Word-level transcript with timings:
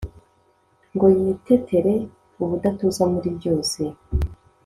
ngo 0.93 1.05
yitetere 1.17 1.93
ubudatuza 2.43 3.03
muri 3.13 3.29
byose 3.37 3.81